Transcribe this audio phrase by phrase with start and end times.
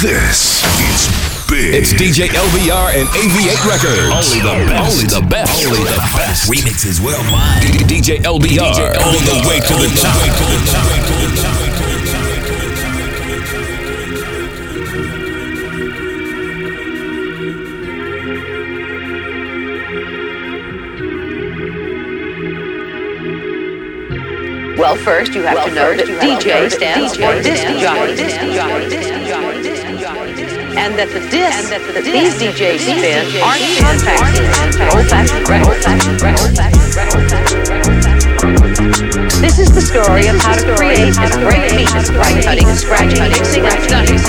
[0.00, 1.12] This is
[1.46, 1.74] big.
[1.74, 4.08] It's DJ LBR and AV8 Records.
[4.08, 4.88] Only the best.
[4.88, 5.66] Only the best.
[5.66, 6.50] Only the best.
[6.50, 7.62] Remixes worldwide.
[7.84, 8.72] DJ LBR.
[8.72, 10.16] DJ All the way to the top.
[10.16, 10.88] To the top.
[11.04, 11.60] To the top.
[24.80, 28.16] Well, first you have Well, to know that DJ stands for that disc DJ jockey,
[28.16, 29.10] disc jockey, disc
[30.76, 34.36] and that the discs And that the that these DJs spin aren't spin contact aren't
[34.38, 36.58] discs, contact old-fashioned records.
[39.40, 43.30] This is the story of how to create and break beats by cutting and scratching,
[43.30, 44.20] mixing and stunning.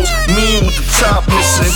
[0.00, 1.72] Jones, mean with the top missing.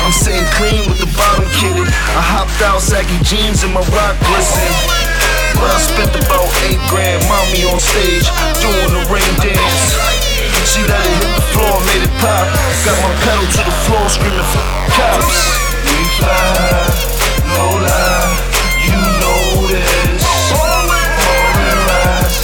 [0.00, 1.88] I'm sitting clean with the bottom kitted.
[1.88, 4.70] I hopped out, saggy jeans and my rock glisten.
[5.60, 8.24] But I spent about eight grand, mommy on stage,
[8.64, 9.84] doing the rain dance.
[10.64, 12.48] She let it hit the floor, made it pop.
[12.84, 14.64] Got my pedal to the floor, screaming for
[14.96, 15.40] cops.
[15.84, 16.88] We fly,
[17.44, 18.40] no lie,
[18.88, 20.24] you know this.
[20.56, 22.36] Morning rise,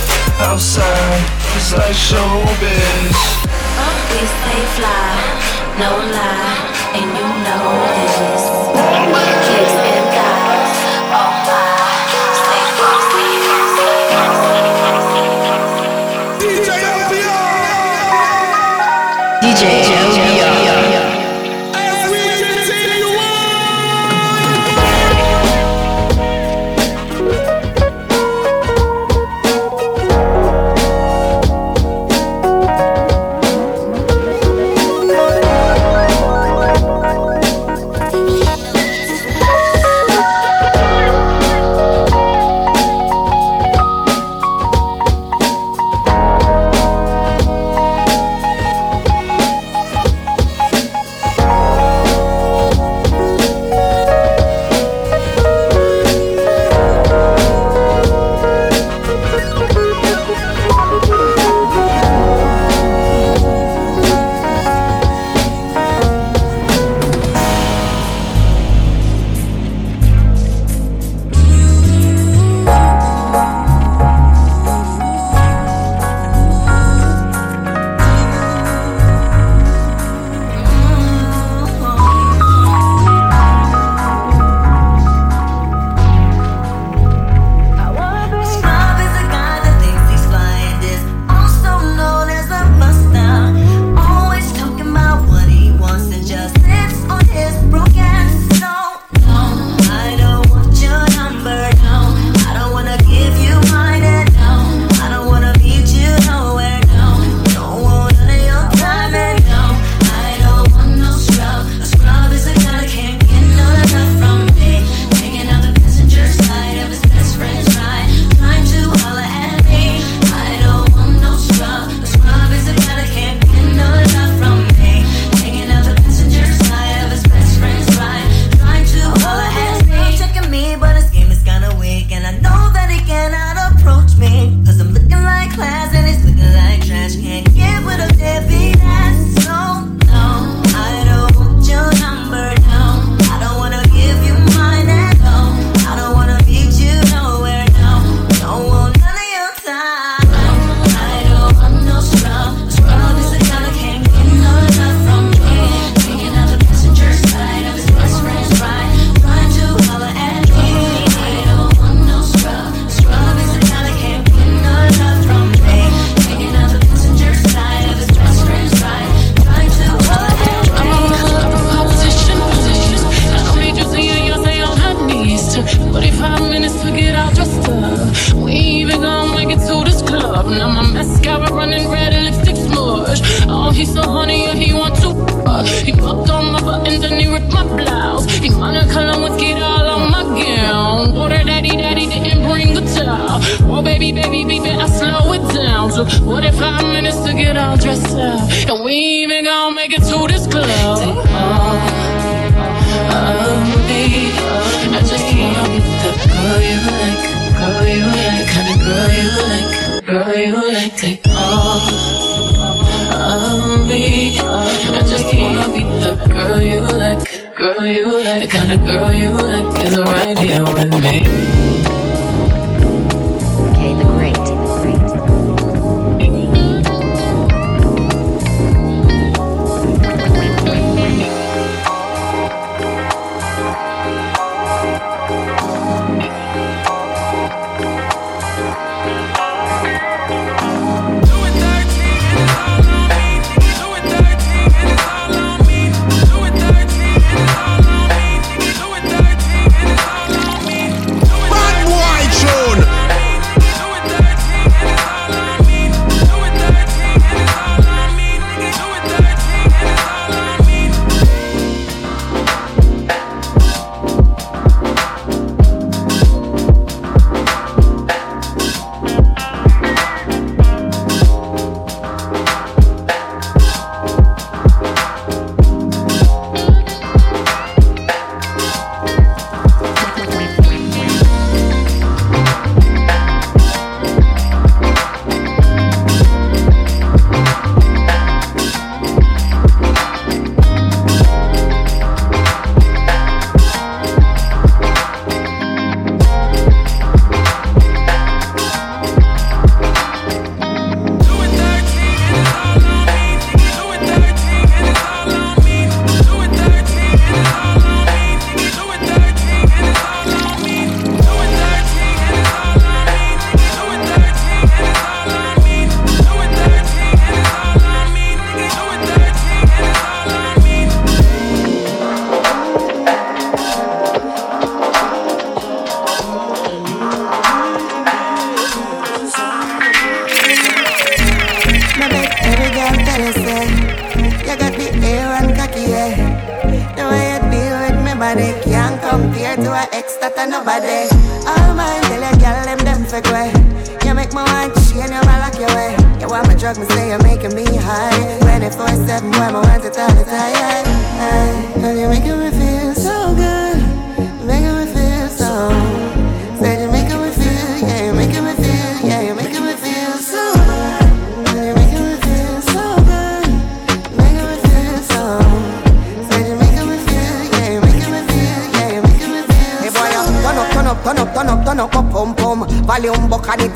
[0.44, 1.24] outside,
[1.56, 3.45] it's like showbiz.
[4.10, 5.08] We stay fly,
[5.78, 6.56] no lie,
[6.96, 7.95] and you know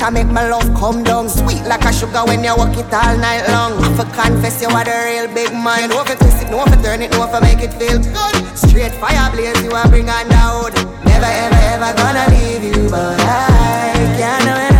[0.01, 1.29] I make my love come down.
[1.29, 3.73] Sweet like a sugar when you walk it all night long.
[3.85, 5.81] If I confess you are the real big man.
[5.81, 7.61] You know if you twist it, know if you turn it, know if you make
[7.61, 8.57] it feel good.
[8.57, 10.73] Straight fire blaze, you are bring on down.
[11.05, 14.70] Never ever ever gonna leave you, but I can't.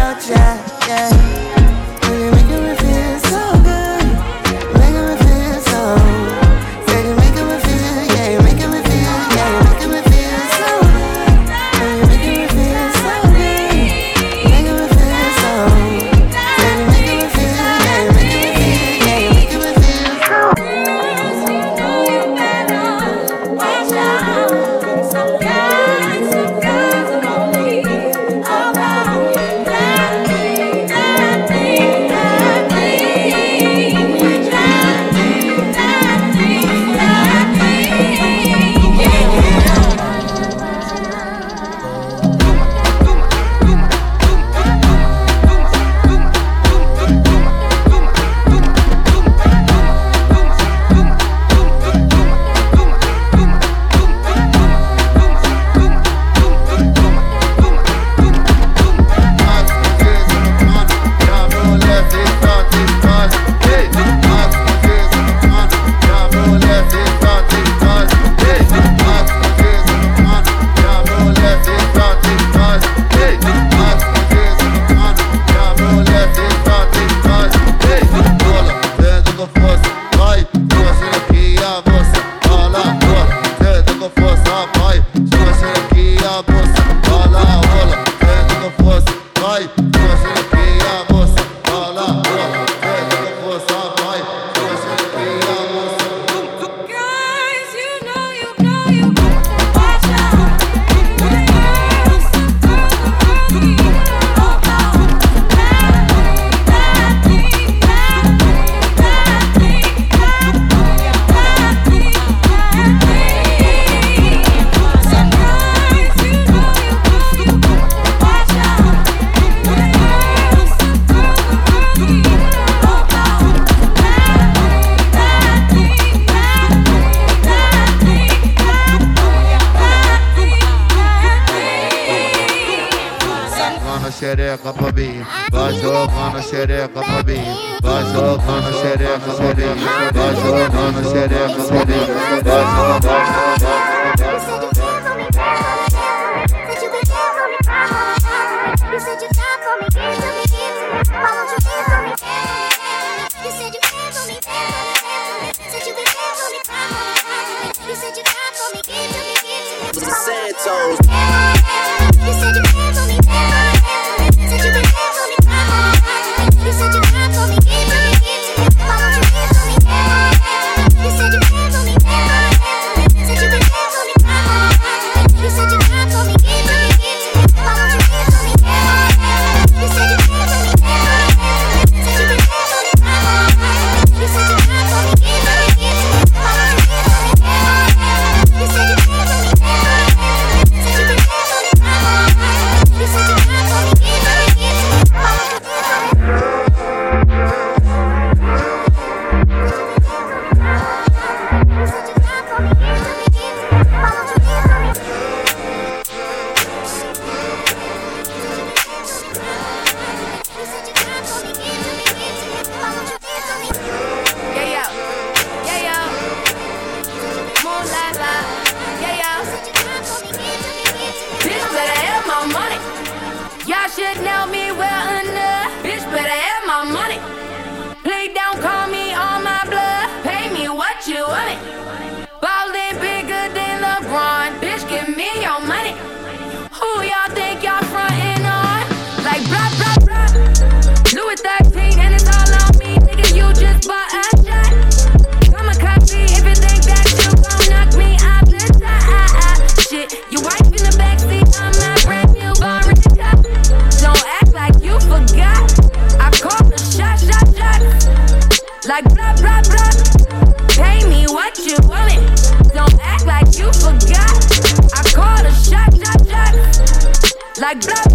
[267.81, 268.10] blah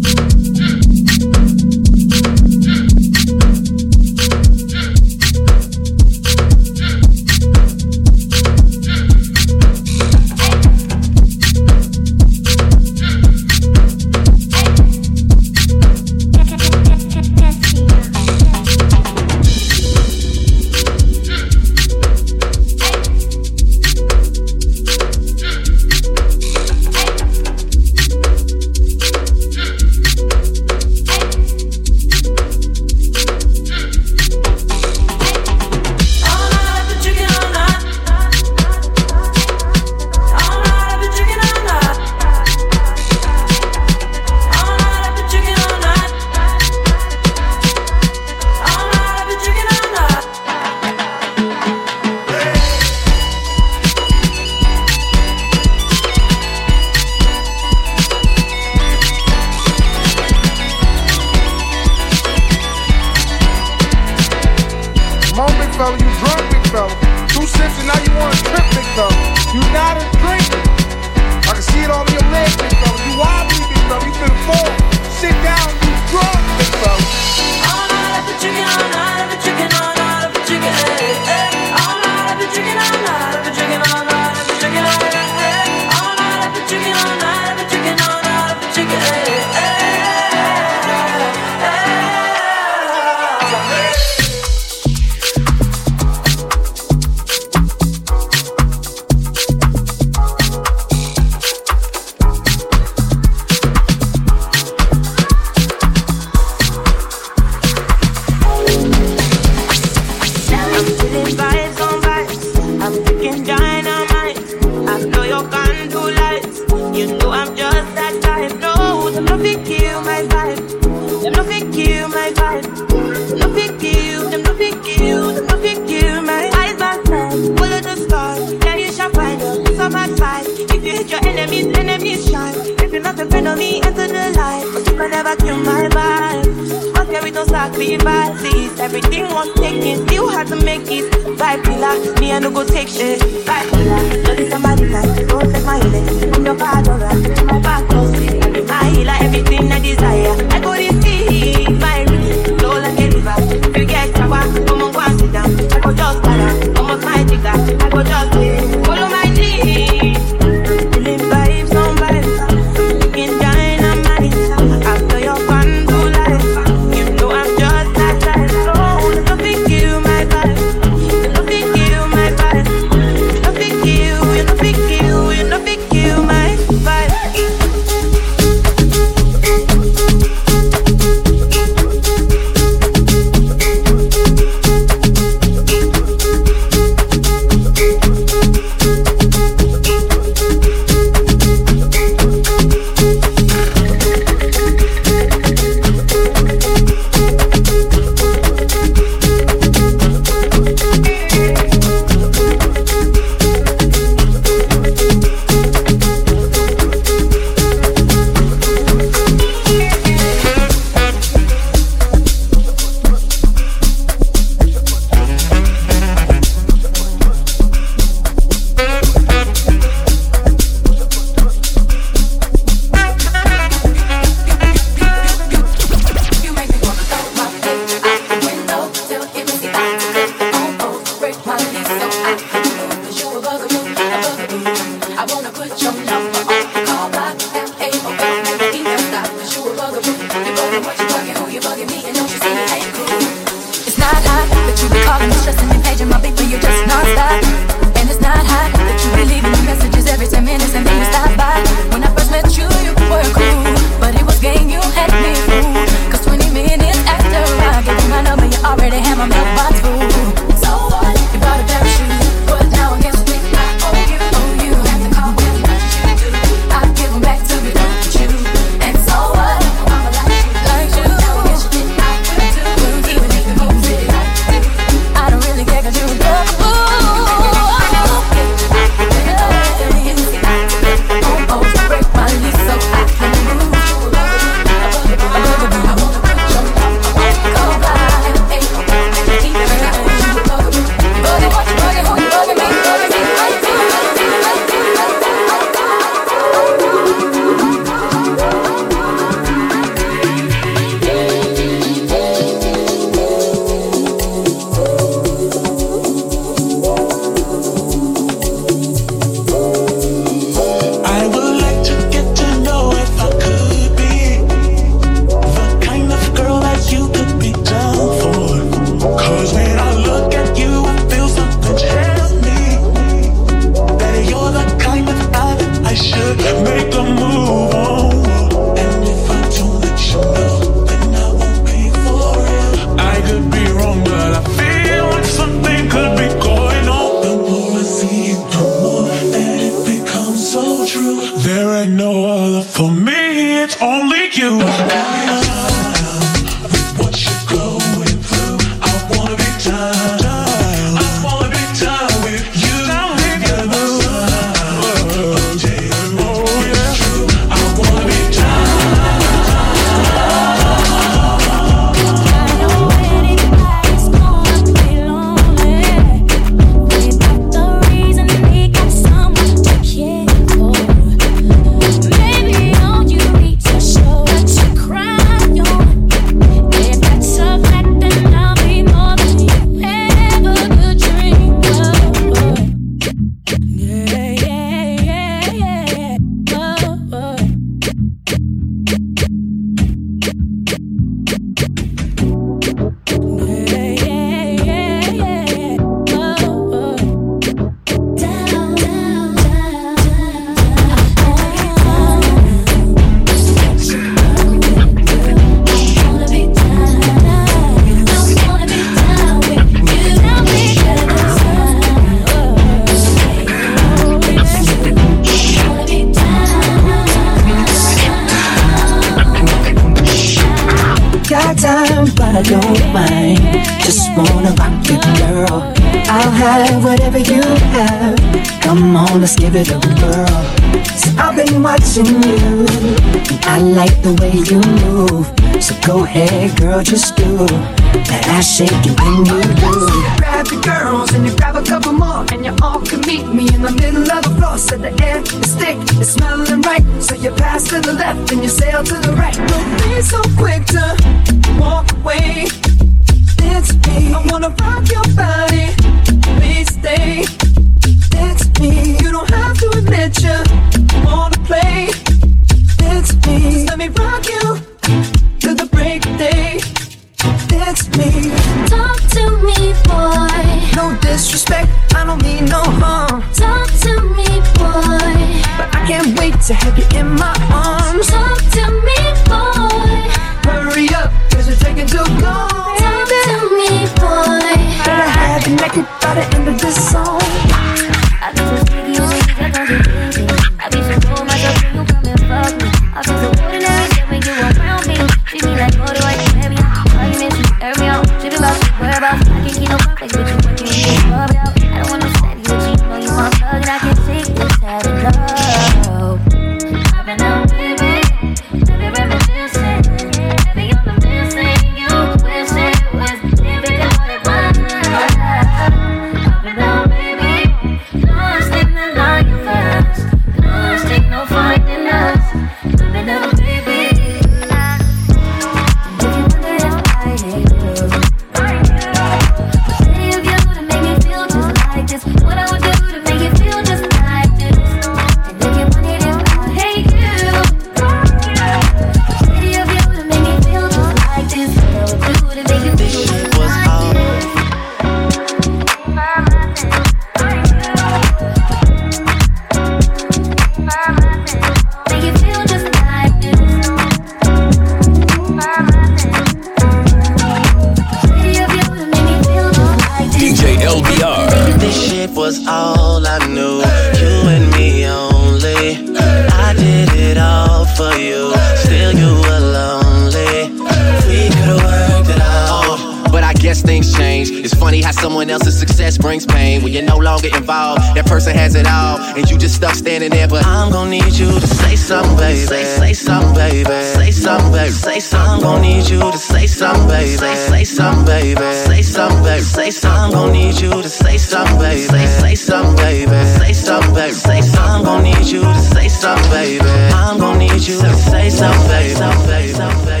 [578.41, 580.27] has it all, and you just stuck standing there.
[580.27, 582.39] But I'm gonna need you to say something, baby.
[582.39, 583.69] Say, say something, baby.
[583.69, 584.71] Say something, baby.
[584.71, 585.29] Say something.
[585.31, 587.17] I'm gonna need you to say something, baby.
[587.21, 588.41] Say, say something, baby.
[588.65, 589.43] Say something, baby.
[589.43, 590.01] Say something.
[590.01, 591.81] I'm gonna need you to say something, baby.
[591.81, 593.19] Say, say something, baby.
[593.37, 594.13] Say something, baby.
[594.13, 594.71] Say something.
[594.71, 596.69] I'm gonna need you to say something, baby.
[596.97, 598.89] I'm gonna need you to say something, baby.
[598.89, 600.00] Say something, baby.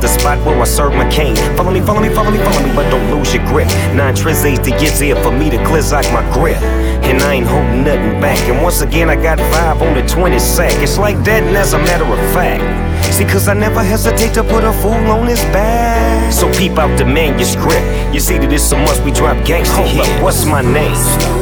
[0.00, 1.36] The spot where I serve my cane.
[1.56, 3.68] Follow me, follow me, follow me, follow me, but don't lose your grip.
[3.94, 6.60] Nine trizzies to get here for me to out my grip.
[7.02, 8.38] And I ain't holding nothing back.
[8.48, 10.72] And once again, I got five on the 20 sack.
[10.82, 12.62] It's like that, and as a matter of fact.
[13.14, 16.32] See, cause I never hesitate to put a fool on his back.
[16.32, 18.14] So peep out the manuscript.
[18.14, 21.39] You see that it's a must we drop gangsta Hold up, what's my name?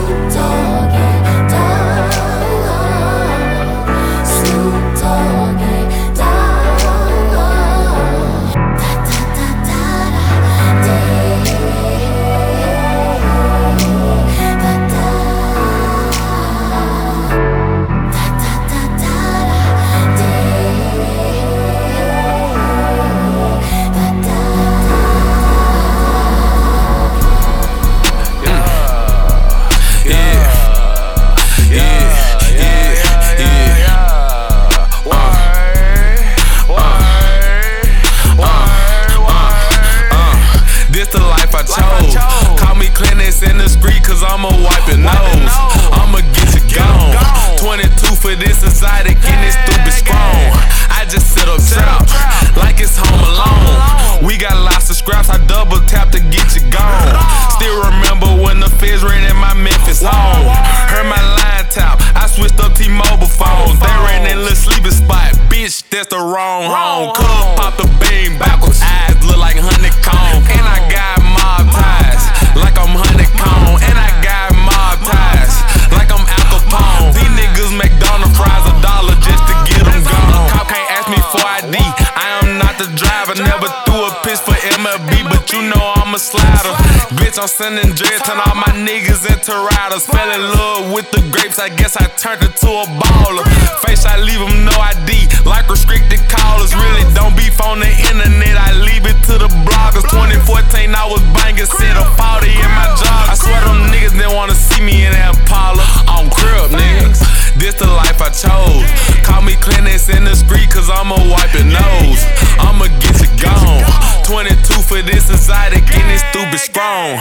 [89.49, 90.05] Into riders.
[90.05, 93.45] Fell in love with the grapes, I guess I turned into a baller.
[93.81, 96.75] Face, I leave them no ID, like restricted callers.
[96.77, 100.05] Really don't beef on the internet, I leave it to the bloggers.
[100.13, 103.33] 2014, I was banging, set a 40 in my job.
[103.33, 105.85] I swear them niggas didn't wanna see me in that Impala.
[106.13, 107.25] On crib, niggas.
[107.57, 108.85] This the life I chose.
[109.25, 112.21] Call me clinics in the street, cause I'ma wipe your nose.
[112.61, 113.83] I'ma get you gone.
[114.29, 117.17] 22 for this and this stupid strong.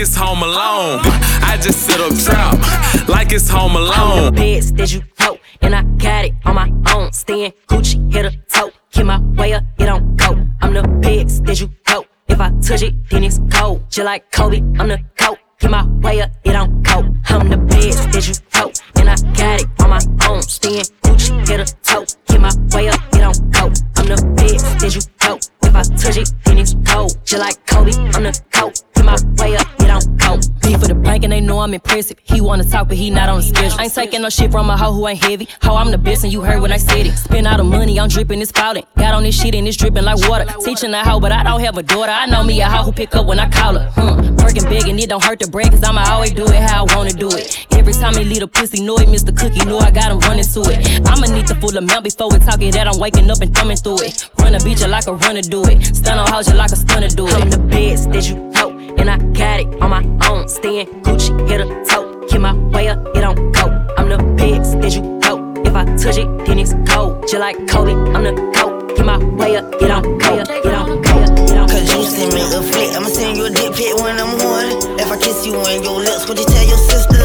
[0.00, 1.00] Like it's home alone.
[1.42, 4.34] I just sit up trap like it's home alone.
[4.34, 7.12] Beds that you hope, and I got it on my own.
[7.12, 8.70] Staying Gucci, hit a toe.
[8.92, 10.38] Keep my way up, it don't go.
[10.62, 12.06] I'm the pigs that you hope.
[12.28, 13.90] If I touch it, then it's cold.
[13.90, 15.36] Just like Kobe, I'm the coat.
[15.58, 17.00] Keep my way up, it don't go.
[17.26, 20.40] I'm the best that you hope, and I got it on my own.
[20.40, 22.06] Staying Gucci, hit a toe.
[22.26, 23.64] Keep my way up, it don't go.
[23.96, 25.42] I'm the best that you hope.
[25.62, 27.18] If I touch it, then it's cold.
[27.26, 28.82] Just like Kobe, I'm the coat.
[29.38, 30.38] Way up, it don't go.
[30.62, 32.18] Be for the bank and they know I'm impressive.
[32.22, 33.78] He wanna talk, but he not on the schedule.
[33.78, 35.48] I ain't taking no shit from a hoe who ain't heavy.
[35.62, 37.16] Ho, I'm the best, and you heard when I said it.
[37.16, 38.84] Spend all the money, I'm dripping, it's spouting.
[38.96, 40.46] Got on this shit and it's dripping like water.
[40.64, 42.12] Teaching a hoe, but I don't have a daughter.
[42.12, 43.90] I know me a hoe who pick up when I call her.
[43.94, 44.36] Hmm.
[44.36, 46.96] Working big and it don't hurt the break, cause I'ma always do it how I
[46.96, 47.66] wanna do it.
[47.72, 50.44] Every time he leave a pussy, know missed the cookie, know I got him running
[50.44, 51.06] to it.
[51.08, 53.76] I'ma need the full amount before we talk it that I'm waking up and thumbing
[53.76, 54.30] through it.
[54.38, 55.96] Run a beat you like a runner do it.
[55.96, 57.34] Stun on house you like a stunner do it.
[57.34, 60.48] I'm the best that you hope, and I got it on my own.
[60.48, 62.26] Staying Gucci, hit a toe.
[62.28, 63.66] Keep my way up, it don't go.
[63.96, 65.66] I'm the best that you hope.
[65.66, 67.22] If I touch it, then it's cold.
[67.22, 68.96] Just like Kobe, I'm the coat.
[68.96, 71.66] Keep my way up, it don't go, it don't go.
[71.66, 75.00] Cause you send me a flick, I'ma send you a dick pic when I'm on.
[75.00, 77.19] If I kiss you on your lips, would you tell your sisters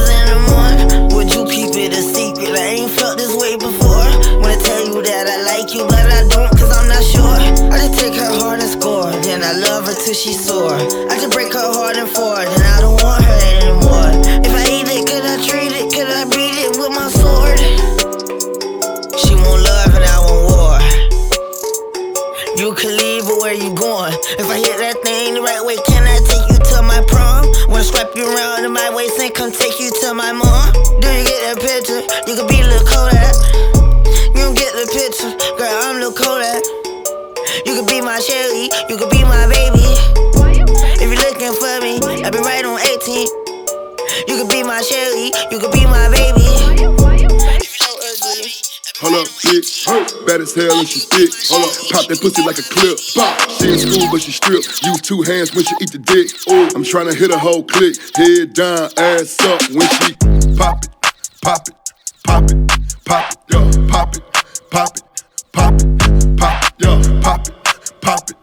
[10.05, 10.77] till she's sore.
[11.09, 14.13] I just break her heart and four, and I don't want her anymore.
[14.45, 15.89] If I eat it, could I treat it?
[15.89, 17.57] Could I beat it with my sword?
[19.17, 20.77] She won't love and I won't war.
[22.53, 24.13] You can leave, but where you going?
[24.37, 27.49] If I hit that thing the right way, can I take you to my prom?
[27.65, 30.69] Wanna strap you around in my waist and come take you to my mom?
[31.01, 32.05] Do you get that picture?
[32.29, 33.33] You could be Lil Kodak.
[34.37, 35.73] You don't get the picture, girl.
[35.81, 36.61] I'm Lil Kodak.
[37.65, 39.74] You could be my Shelly, you could be my baby.
[44.65, 46.41] My Shelly, you could be my baby.
[48.97, 50.25] Hold up, bitch.
[50.25, 51.29] Bad as hell and she thick.
[51.49, 52.97] Hold up, pop that pussy like a clip.
[53.13, 53.49] Pop.
[53.51, 54.63] She in school, but she strip.
[54.83, 56.31] Use two hands when she eat the dick.
[56.49, 57.95] Ooh, I'm trying to hit a whole click.
[58.15, 60.15] Head down, ass up when she
[60.55, 60.89] pop it,
[61.41, 61.75] pop it,
[62.25, 62.57] pop it,
[63.05, 64.23] pop it, yo, pop it,
[64.71, 65.03] pop it,
[65.51, 68.35] pop it, pop it, yo, pop it, pop it,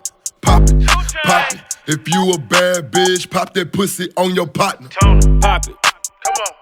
[0.42, 0.88] Pop it,
[1.24, 1.60] pop it.
[1.86, 4.88] If you a bad bitch, pop that pussy on your partner.
[5.40, 5.81] Pop it.
[6.24, 6.52] Come on.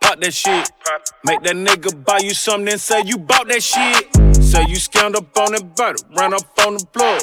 [0.00, 0.70] Pop that shit.
[0.84, 1.02] Pop.
[1.24, 4.14] Make that nigga buy you something and say you bought that shit.
[4.36, 7.22] Say you scammed up on that butter, ran up on the plug.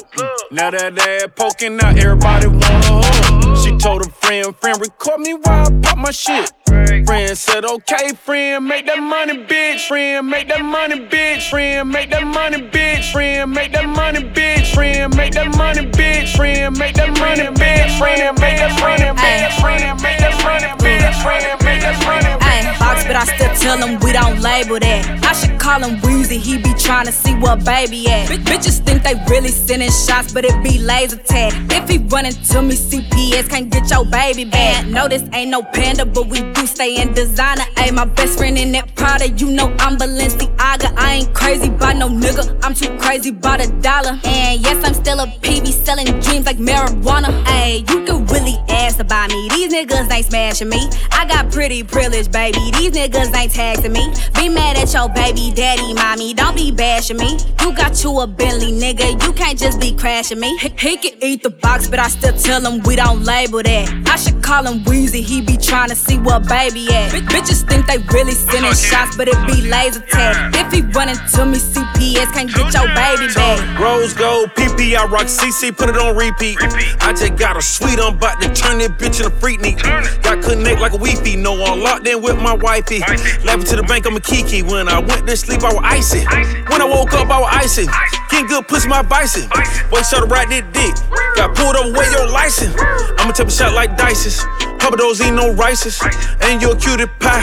[0.50, 3.56] Now that ass poking out, everybody wanna hug.
[3.64, 6.52] She told a friend, friend, record me while I pop my shit.
[6.66, 9.86] Friend said, okay, friend, make that money, bitch.
[9.88, 11.48] Friend, make that money, bitch.
[11.50, 13.12] Friend, make that money, bitch.
[13.12, 14.74] Friend, make that money, bitch.
[14.74, 16.36] Friend, make that money, bitch.
[16.36, 17.98] Friend, make that money, bitch.
[17.98, 19.60] Friend, make that money, bitch.
[19.60, 21.22] Friend, make that money, bitch.
[21.22, 22.64] Friend, make that money, bitch.
[22.72, 25.24] Ayy, box, but I still tell him we don't label that.
[25.24, 28.28] I should call him Weezy, he be trying to see what baby at.
[28.28, 31.52] B- bitches think they really sending shots, but it be laser tag.
[31.70, 34.86] If he running to me, CPS can't get your baby back.
[34.86, 37.64] No, this ain't no panda, but we do stay in designer.
[37.76, 40.94] Ayy, my best friend in that Prada, you know I'm Balenciaga.
[40.96, 44.18] I ain't crazy by no nigga, I'm too crazy by the dollar.
[44.24, 47.30] And yes, I'm still a PB selling dreams like marijuana.
[47.44, 49.48] Ayy, you can really ask about me.
[49.50, 50.88] These niggas ain't smashing me.
[51.12, 52.58] I got pretty privilege, baby.
[52.78, 54.12] These niggas ain't taxing me.
[54.34, 56.34] Be mad at your baby daddy, mommy.
[56.34, 57.38] Don't be bashing me.
[57.60, 59.22] You got you a Bentley, nigga.
[59.24, 60.56] You can't just be crashing me.
[60.58, 64.08] He, he can eat the box, but I still tell him we don't label that.
[64.08, 65.22] I should call him Weezy.
[65.22, 67.12] He be trying to see what baby at.
[67.12, 70.54] B- bitches think they really sending shots, but it be laser tag.
[70.54, 73.80] If he running to me, CPS can't get your baby back.
[73.80, 76.58] Rose gold, PP, I rock CC, put it on repeat.
[77.00, 79.82] I just got a sweet, I'm about to turn that bitch in a freak neat.
[80.22, 83.00] Got connect like a Wi-Fi, no I'm locked in with my wifey.
[83.44, 84.62] Laughing to the bank, I'm a kiki.
[84.62, 86.24] When I went to sleep, I was icy.
[86.70, 87.86] When I woke up, I was icy.
[88.30, 89.48] Getting good, pussy my bison.
[89.90, 90.94] Boy, shut up right that dick.
[91.36, 92.74] Got pulled over with your license.
[93.18, 94.42] I'ma take a shot like dices.
[94.84, 95.98] Papa those ain't no rices.
[96.42, 97.40] And you a cutie pie.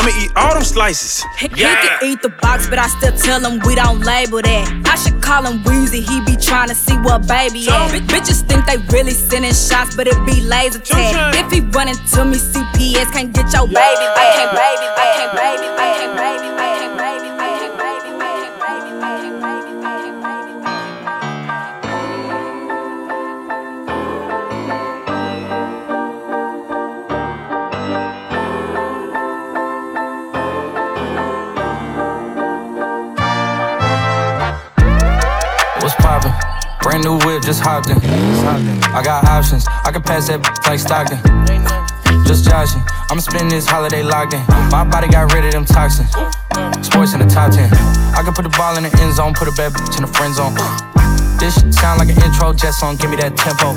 [0.00, 1.22] I'ma eat all them slices.
[1.38, 4.64] He, he can eat the box, but I still tell him we don't label that.
[4.86, 7.92] I should call him Weezy, he be trying to see what baby at.
[7.92, 11.34] B- bitches think they really sending shots, but it be laser tag.
[11.36, 14.16] If he running to me, CPS can't get your baby back.
[14.16, 16.29] I can't baby, I can't baby, I can't baby,
[36.82, 37.98] Brand new whip, just hopped in.
[38.90, 41.20] I got options, I can pass that like Stockton.
[42.24, 44.40] Just joshing, I'ma spend this holiday locked in.
[44.72, 46.08] My body got rid of them toxins.
[46.80, 47.68] Sports in the top 10.
[48.16, 50.12] I can put the ball in the end zone, put a bad bitch in the
[50.12, 50.56] friend zone.
[51.38, 53.76] This shit sound like an intro jet song, give me that tempo.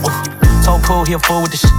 [0.64, 1.72] Told Pool he a fool with the shit.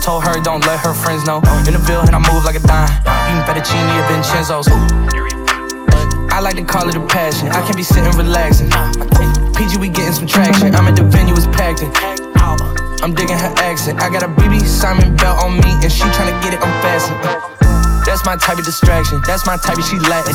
[0.00, 1.44] Told her don't let her friends know.
[1.68, 2.88] In the Ville and I move like a dime.
[3.28, 4.68] Eating fettuccine at Vincenzo's.
[6.32, 7.48] I like to call it a passion.
[7.48, 8.72] I can't be sitting relaxing.
[9.60, 10.72] PG, we getting some traction.
[10.72, 11.84] I'm at the venue, it's packed.
[13.04, 14.00] I'm digging her accent.
[14.00, 17.20] I got a BB Simon belt on me, and she tryna get it unfastened.
[18.08, 19.20] That's my type of distraction.
[19.28, 20.32] That's my type of she Latin.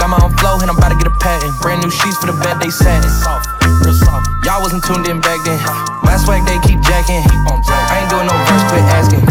[0.00, 1.52] Got my own flow, and I'm about to get a patent.
[1.60, 3.04] Brand new sheets for the bed, they satin.
[3.20, 3.52] Soft,
[3.84, 4.24] real soft.
[4.48, 5.60] Y'all wasn't tuned in back then.
[6.00, 7.20] My swag, they keep jacking.
[7.28, 9.28] I ain't doing no verse, quit asking.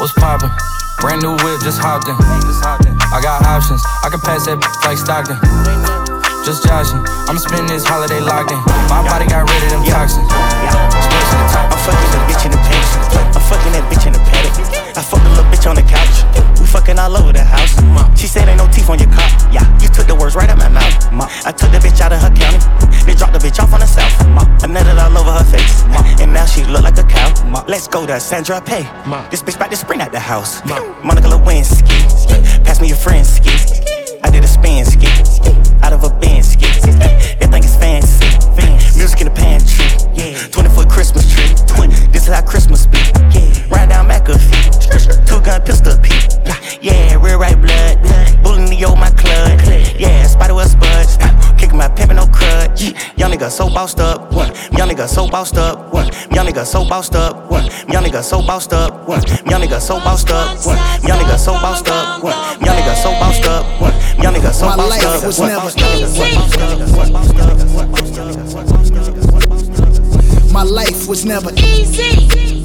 [0.00, 0.48] What's poppin'?
[1.04, 2.16] Brand new whip, just hopped in.
[2.16, 4.56] I got options, I can pass that
[4.88, 5.36] like Stockton.
[6.50, 6.98] Just joshing,
[7.30, 8.58] I'ma spend this holiday locked in.
[8.90, 10.26] My body got rid of them toxins.
[10.34, 12.90] I'm fucking that bitch in the pants.
[13.38, 14.58] I'm fucking that bitch in the paddock.
[14.98, 16.26] I fucked a little bitch on the couch.
[16.58, 17.78] We fucking all over the house.
[18.18, 19.30] She said ain't no teeth on your cock.
[19.54, 20.90] Yeah, you took the words right out my mouth.
[21.46, 22.58] I took the bitch out of her county.
[23.06, 24.10] They dropped the bitch off on the south.
[24.18, 25.86] I nutted all over her face.
[26.18, 27.30] And now she look like a cow.
[27.70, 28.90] Let's go to Sandra Pay.
[29.30, 30.66] This bitch about to spring out the house.
[31.06, 31.94] Monica Lewinsky.
[32.66, 33.54] Pass me your friend ski.
[34.26, 35.06] I did a spin ski.
[35.90, 36.66] Out of a bin ski.
[37.40, 38.24] Everything is fancy.
[38.96, 39.86] Music in the pantry.
[40.52, 41.88] 20 foot Christmas tree.
[42.12, 42.98] This is how Christmas be.
[43.34, 43.66] yeah.
[43.74, 45.26] Ride down McAfee.
[45.26, 46.10] Two gun pistol P.
[46.80, 47.69] Yeah, real right blood.
[51.80, 52.78] My pimpin' no crud.
[53.16, 54.30] Young nigga so bossed up.
[54.76, 55.90] Young nigga so bossed up.
[56.30, 57.50] Young nigga so bossed up.
[57.90, 59.08] Young nigga so bossed up.
[59.08, 60.62] Young nigga so bossed up.
[61.08, 62.22] Young nigga so bossed up.
[62.60, 63.64] Young nigga so bossed up.
[64.22, 65.24] Young nigga so bossed life up.
[65.24, 65.70] was never
[70.52, 72.59] My life was never easy.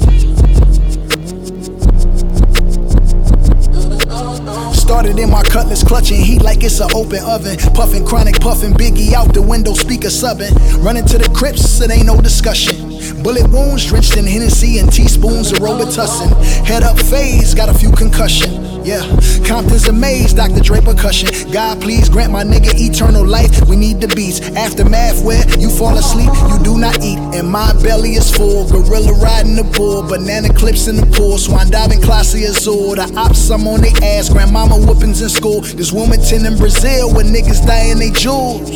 [4.86, 7.56] Started in my cutlass, clutching heat like it's an open oven.
[7.74, 10.54] Puffing chronic, puffing Biggie out the window, speaker subbing.
[10.80, 12.76] Running to the Crips, it ain't no discussion.
[13.20, 16.30] Bullet wounds drenched in Hennessy and teaspoons of Robitussin.
[16.64, 18.65] Head up phase, got a few concussion.
[18.86, 19.02] Yeah,
[19.44, 20.60] Compton's amazed, Dr.
[20.60, 21.50] Dre percussion.
[21.50, 23.50] God, please grant my nigga eternal life.
[23.68, 24.38] We need the beats.
[24.54, 27.18] Aftermath where you fall asleep, you do not eat.
[27.34, 28.70] And my belly is full.
[28.70, 31.36] Gorilla riding the bull, banana clips in the pool.
[31.36, 32.94] Swan diving, Clase Azul.
[32.94, 34.28] The ops, I'm on they ass.
[34.28, 35.62] Grandmama whoopings in school.
[35.62, 38.70] This Wilmington in Brazil where niggas dying they jewels.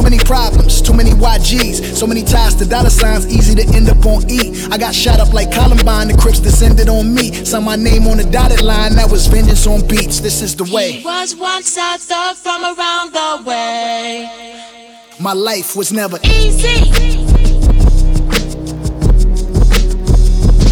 [0.00, 1.94] Too many problems, too many YGs.
[1.94, 4.64] So many ties to dollar signs, easy to end up on E.
[4.70, 7.44] I got shot up like Columbine, the Crips descended on me.
[7.44, 10.18] Saw my name on the dotted line, that was vengeance on beats.
[10.20, 10.92] This is the way.
[10.92, 14.62] He was once a thug from around the way.
[15.20, 16.90] My life was never Easy.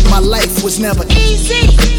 [0.09, 1.98] My life was never Easy.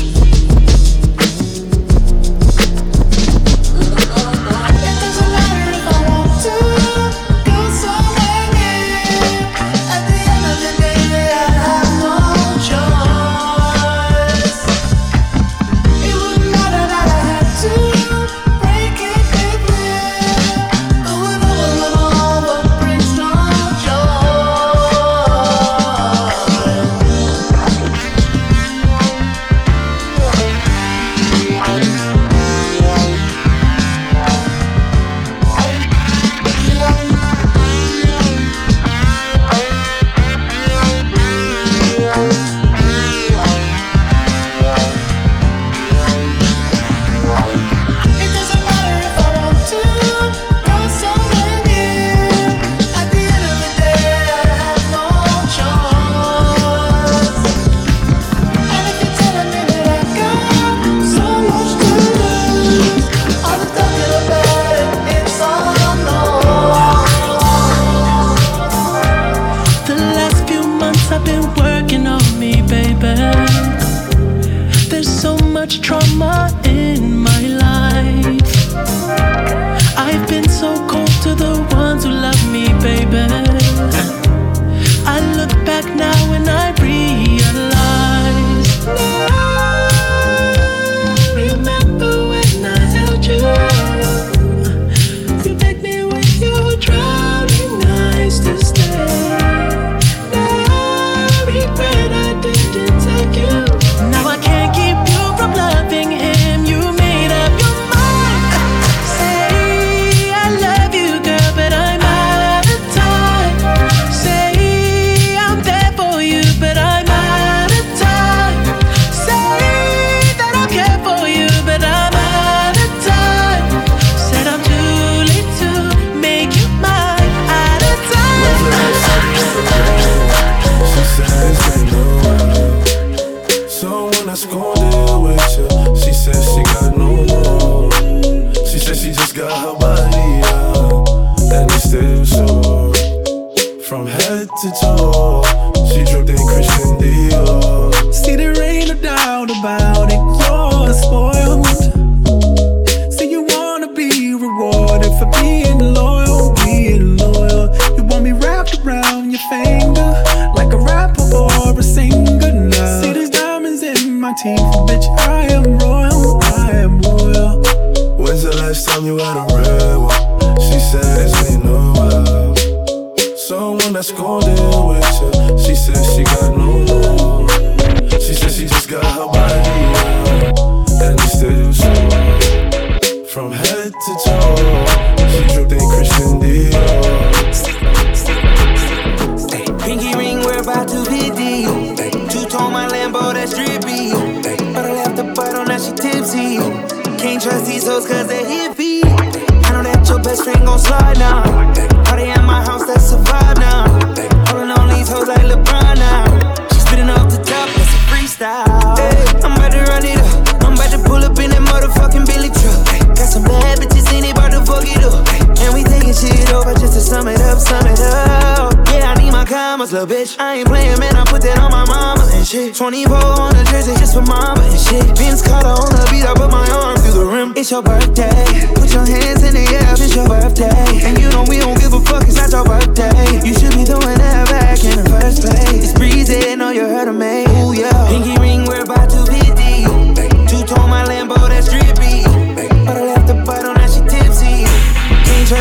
[216.77, 218.73] Just to sum it up, sum it up.
[218.91, 220.39] Yeah, I need my commas, little bitch.
[220.39, 221.15] I ain't playing, man.
[221.15, 222.75] I put that on my mama and shit.
[222.75, 225.05] 24 on the jersey just for mama and shit.
[225.17, 227.53] Vince Carter on the beat, I put my arm through the rim.
[227.55, 228.45] It's your birthday.
[228.75, 231.05] Put your hands in the air, it's your birthday.
[231.07, 233.41] And you know we don't give a fuck, it's not your birthday.
[233.41, 235.81] You should be throwing that back in the first place.
[235.81, 237.49] It's breezy, know you heard of me.
[237.63, 237.93] Ooh, yeah.
[238.09, 239.08] Pinky ring, we're about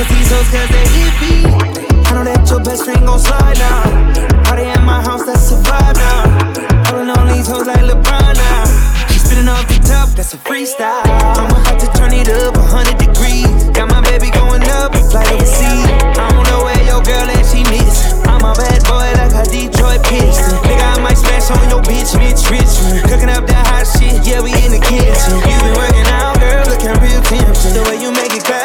[0.07, 1.43] these hoes cause they hippie.
[2.07, 3.83] I know that your best friend gon' slide now.
[4.47, 6.87] Party at my house, that's a vibe now.
[6.87, 8.65] Holding on these hoes like LeBron now.
[9.11, 11.03] She spitting off the top, that's a freestyle.
[11.03, 13.51] I'm about to turn it up 100 degrees.
[13.75, 15.91] Got my baby going up, fly overseas.
[16.15, 18.15] I don't know where your girl at, she miss.
[18.31, 20.63] I'm a bad boy like a Detroit Piston.
[20.63, 23.03] Nigga, I might smash on your bitch, Mitch Richmond.
[23.11, 25.43] Cooking up that hot shit, yeah, we in the kitchen.
[25.43, 27.75] You been working out, girl, looking real tempting.
[27.75, 28.58] The way you make it clap,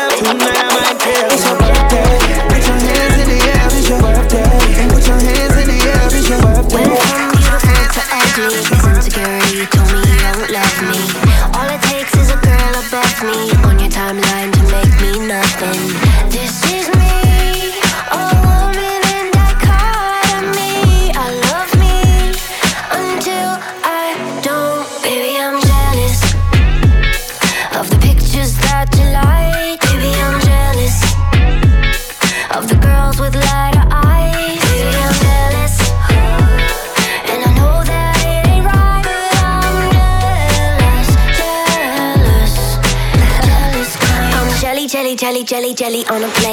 [45.73, 46.52] jelly, on a plate.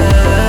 [0.00, 0.39] Ooh,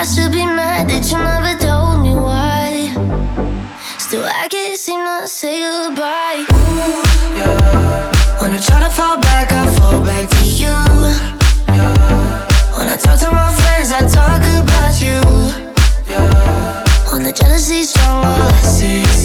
[0.00, 2.88] I should be mad that you never told me why.
[3.98, 6.40] Still, I can't seem to say goodbye.
[6.48, 8.40] Ooh, yeah.
[8.40, 10.72] When I try to fall back, I fall back to you.
[11.68, 12.48] Yeah.
[12.78, 15.20] When I talk to my friends, I talk about you.
[16.08, 17.12] Yeah.
[17.12, 19.19] When the jealousy's strong, all I see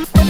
[0.00, 0.29] DJ